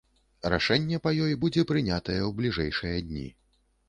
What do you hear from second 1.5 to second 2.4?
прынятае ў